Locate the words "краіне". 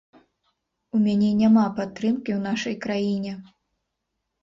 2.89-3.39